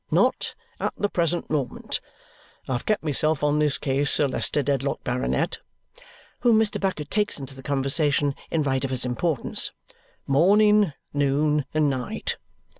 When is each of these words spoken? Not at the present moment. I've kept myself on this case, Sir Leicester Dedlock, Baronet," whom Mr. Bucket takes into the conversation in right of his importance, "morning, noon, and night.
Not 0.09 0.55
at 0.79 0.93
the 0.97 1.09
present 1.09 1.51
moment. 1.51 2.01
I've 2.67 2.87
kept 2.87 3.03
myself 3.03 3.43
on 3.43 3.59
this 3.59 3.77
case, 3.77 4.09
Sir 4.09 4.27
Leicester 4.27 4.63
Dedlock, 4.63 5.03
Baronet," 5.03 5.59
whom 6.39 6.57
Mr. 6.57 6.81
Bucket 6.81 7.11
takes 7.11 7.37
into 7.39 7.53
the 7.53 7.61
conversation 7.61 8.33
in 8.49 8.63
right 8.63 8.83
of 8.83 8.89
his 8.89 9.05
importance, 9.05 9.71
"morning, 10.25 10.93
noon, 11.13 11.65
and 11.71 11.87
night. 11.87 12.37